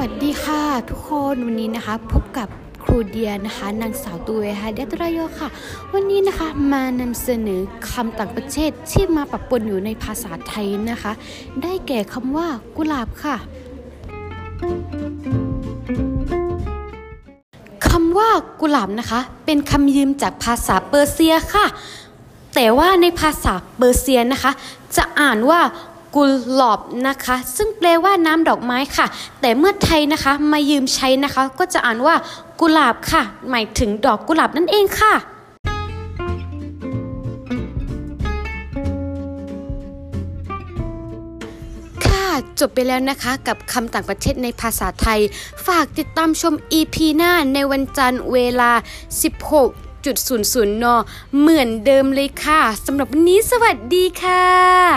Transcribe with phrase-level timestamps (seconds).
[0.00, 2.48] วัสดีค่ะทุกคนวันนี้นะคะ พบกับ
[2.84, 5.48] ครูเดียนะคะนางสาวตัวเวฮเดตรายโยค่ะ
[5.92, 11.12] วันนี้นะคะมานำเสนอคำต่างประเทศที่มาปะปนอยู่ในภาษาไทยนะคะ
[11.62, 13.36] ได้แก่คำว่ากุหลาบค่ะ
[17.88, 21.66] คำว่ากุหลาบนะคะ เป็นคำยืมจากภาษาเปอร์เซียค่ะ
[22.54, 24.52] แต่ว่าในภาษาเปอร์เซียนะคะ
[24.96, 25.60] จะอ่านว่า
[26.16, 29.06] กุหลาบนะคะ ซึ่งแปลว่าน้ำดอกไม้ค่ะ
[29.40, 32.14] แต่เมื่อไทยนะคะมายืมใช้นะคะ ก็จะอ่านว่า
[32.60, 35.14] กุหลาบค่ะ หมายถึงดอกกุหลาบนั่นเองค่ะ
[42.04, 42.26] ค่ะ
[42.58, 45.20] จบไปแล้วนะคะกับคำต่างประเทศในภาษาไทย
[45.66, 48.70] ฝากติดตามชม EP หน้าในวันจันทร์เวลา
[49.52, 50.86] 16.00 น
[51.38, 54.95] เหมือนเดิมเลยค่ะสำหรับวันนี้สวัสดีค่ะ